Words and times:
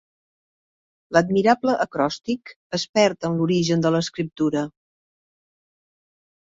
L'admirable 1.17 1.75
acròstic- 1.85 2.55
es 2.79 2.87
perd 2.99 3.29
en 3.31 3.39
l'origen 3.43 3.87
de 3.87 3.93
l'escriptura. 3.99 4.67